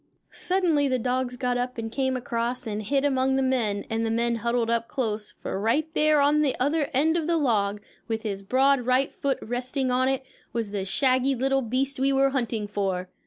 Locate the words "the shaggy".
10.71-11.35